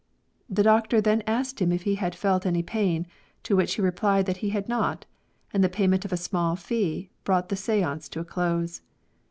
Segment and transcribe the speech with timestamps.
[0.49, 3.05] The doctor then asked him if he had felt any pain,
[3.43, 5.05] to which he replied that he had not,
[5.53, 8.81] and the payment of a small fee brought the seance to a close.